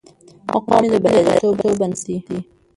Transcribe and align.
مقاومت 0.51 0.81
مې 0.81 0.87
د 0.93 0.95
بریالیتوب 1.03 1.55
بنسټ 1.79 2.01
دی. 2.27 2.37